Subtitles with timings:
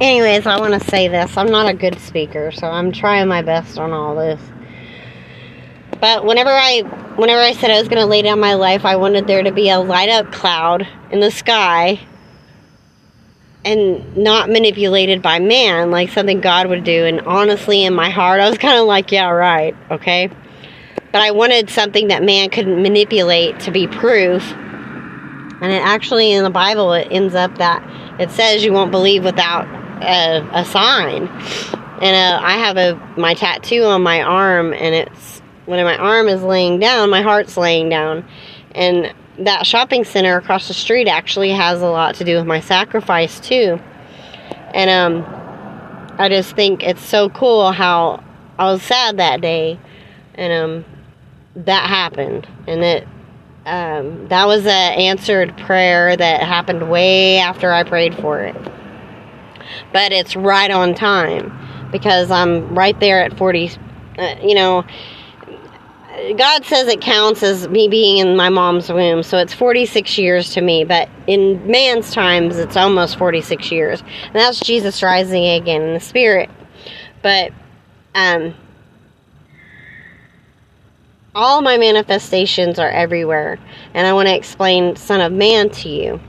[0.00, 1.36] anyways, I want to say this.
[1.36, 4.40] I'm not a good speaker, so I'm trying my best on all this.
[6.00, 6.82] But whenever I
[7.16, 9.52] whenever I said I was going to lay down my life, I wanted there to
[9.52, 12.00] be a light up cloud in the sky
[13.64, 17.04] and not manipulated by man like something God would do.
[17.06, 20.28] And honestly, in my heart, I was kind of like, yeah, right, okay.
[21.12, 24.42] But I wanted something that man could manipulate to be proof.
[24.52, 29.24] And it actually in the Bible it ends up that it says you won't believe
[29.24, 29.66] without
[30.04, 31.28] a, a sign.
[32.00, 36.28] And uh, I have a my tattoo on my arm, and it's when my arm
[36.28, 38.24] is laying down, my heart's laying down,
[38.72, 42.60] and that shopping center across the street actually has a lot to do with my
[42.60, 43.80] sacrifice too.
[44.72, 45.24] And um
[46.18, 48.22] I just think it's so cool how
[48.58, 49.78] I was sad that day
[50.34, 50.84] and um
[51.56, 53.08] that happened and it
[53.66, 58.56] um that was a answered prayer that happened way after I prayed for it.
[59.92, 61.52] But it's right on time
[61.90, 63.70] because I'm right there at 40
[64.18, 64.84] uh, you know
[66.36, 70.50] God says it counts as me being in my mom's womb, so it's 46 years
[70.54, 74.00] to me, but in man's times, it's almost 46 years.
[74.00, 76.50] And that's Jesus rising again in the spirit.
[77.20, 77.52] But,
[78.14, 78.54] um,
[81.34, 83.58] all my manifestations are everywhere,
[83.92, 86.20] and I want to explain Son of Man to you.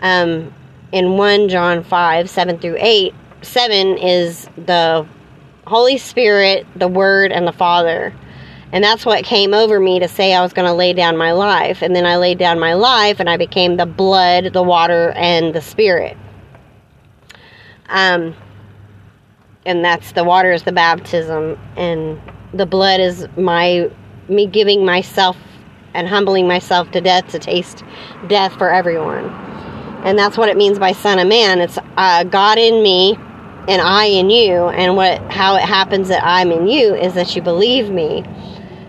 [0.00, 0.54] Um,
[0.92, 5.06] in 1 John 5 7 through 8, 7 is the
[5.66, 8.14] Holy Spirit, the Word, and the Father.
[8.72, 11.32] And that's what came over me to say I was going to lay down my
[11.32, 11.82] life.
[11.82, 15.52] And then I laid down my life and I became the blood, the water, and
[15.54, 16.16] the spirit.
[17.88, 18.34] Um,
[19.66, 22.20] and that's the water is the baptism, and
[22.54, 23.90] the blood is my
[24.28, 25.36] me giving myself
[25.92, 27.84] and humbling myself to death to taste
[28.28, 29.49] death for everyone.
[30.04, 31.60] And that's what it means by Son of Man.
[31.60, 33.16] It's uh, God in me
[33.68, 34.68] and I in you.
[34.68, 38.24] And what how it happens that I'm in you is that you believe me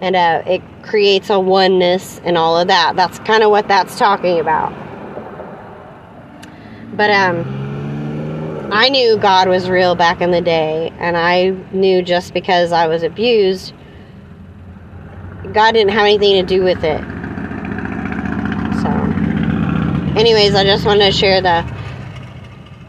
[0.00, 2.96] and uh, it creates a oneness and all of that.
[2.96, 4.72] That's kind of what that's talking about.
[6.96, 12.34] But um, I knew God was real back in the day, and I knew just
[12.34, 13.72] because I was abused,
[15.52, 17.00] God didn't have anything to do with it.
[18.80, 18.88] So,
[20.16, 21.64] anyways, I just wanted to share the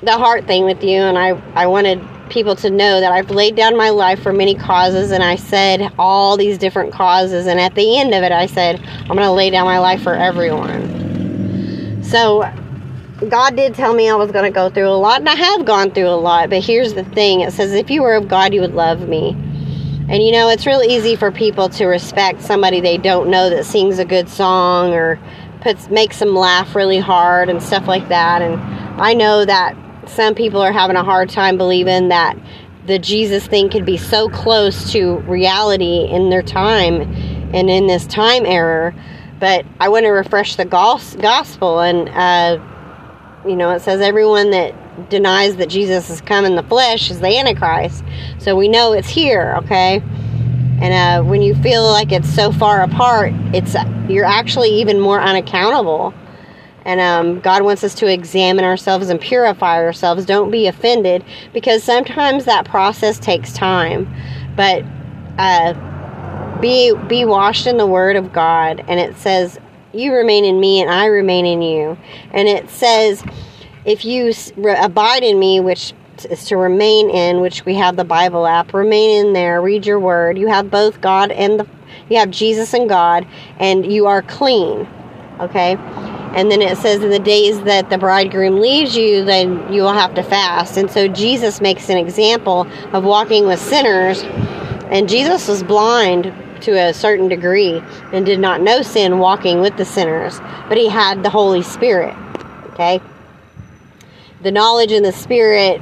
[0.02, 3.56] the heart thing with you, and I I wanted people to know that I've laid
[3.56, 7.74] down my life for many causes and I said all these different causes and at
[7.76, 12.04] the end of it I said I'm going to lay down my life for everyone.
[12.04, 12.42] So
[13.30, 15.66] God did tell me I was going to go through a lot and I have
[15.66, 17.42] gone through a lot, but here's the thing.
[17.42, 19.32] It says if you were of God you would love me.
[20.10, 23.66] And you know, it's real easy for people to respect somebody they don't know that
[23.66, 25.20] sings a good song or
[25.62, 28.56] puts makes them laugh really hard and stuff like that and
[29.02, 29.76] I know that
[30.10, 32.38] some people are having a hard time believing that
[32.88, 37.02] the Jesus thing could be so close to reality in their time
[37.54, 38.96] and in this time error.
[39.40, 42.60] But I want to refresh the gospel, and uh,
[43.48, 47.20] you know, it says everyone that denies that Jesus has come in the flesh is
[47.20, 48.04] the Antichrist.
[48.40, 50.02] So we know it's here, okay?
[50.80, 53.76] And uh, when you feel like it's so far apart, it's
[54.08, 56.14] you're actually even more unaccountable
[56.88, 60.26] and um, God wants us to examine ourselves and purify ourselves.
[60.26, 64.08] Don't be offended because sometimes that process takes time.
[64.56, 64.86] But
[65.38, 65.74] uh,
[66.62, 69.60] be be washed in the Word of God, and it says,
[69.94, 71.98] "You remain in me, and I remain in you."
[72.32, 73.22] And it says,
[73.84, 74.32] "If you
[74.80, 75.94] abide in me, which
[76.26, 78.74] is to remain in, which we have the Bible app.
[78.74, 79.62] Remain in there.
[79.62, 80.38] Read your Word.
[80.38, 81.68] You have both God and the
[82.10, 83.28] you have Jesus and God,
[83.60, 84.88] and you are clean."
[85.40, 85.78] Okay
[86.38, 89.94] and then it says, in the days that the bridegroom leaves you, then you will
[89.94, 90.78] have to fast.
[90.78, 94.22] And so Jesus makes an example of walking with sinners.
[94.92, 97.82] And Jesus was blind to a certain degree
[98.14, 102.16] and did not know sin walking with the sinners, but he had the Holy Spirit.
[102.74, 103.02] Okay?
[104.44, 105.82] The knowledge and the Spirit,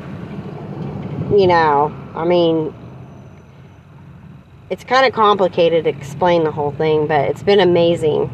[1.31, 2.73] you know, I mean,
[4.69, 8.29] it's kind of complicated to explain the whole thing, but it's been amazing.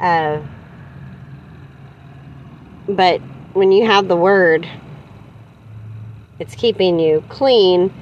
[0.00, 0.40] Uh,
[2.88, 3.20] but
[3.52, 4.68] when you have the word,
[6.38, 7.92] it's keeping you clean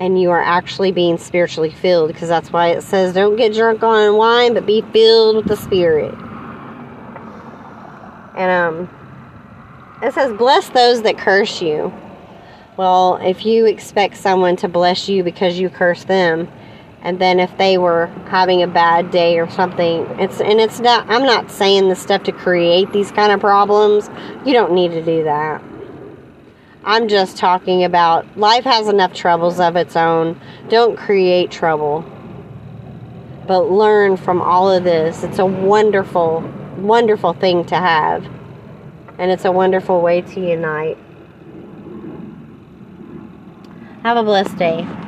[0.00, 3.82] and you are actually being spiritually filled because that's why it says don't get drunk
[3.82, 6.14] on wine but be filled with the spirit
[8.36, 8.88] and um
[10.02, 11.92] it says bless those that curse you
[12.78, 16.48] well, if you expect someone to bless you because you curse them,
[17.02, 21.10] and then if they were having a bad day or something, it's and it's not.
[21.10, 24.08] I'm not saying the stuff to create these kind of problems.
[24.46, 25.60] You don't need to do that.
[26.84, 30.40] I'm just talking about life has enough troubles of its own.
[30.68, 32.04] Don't create trouble.
[33.48, 35.24] But learn from all of this.
[35.24, 36.42] It's a wonderful,
[36.76, 38.24] wonderful thing to have.
[39.18, 40.96] And it's a wonderful way to unite.
[44.08, 45.07] Have a blessed day.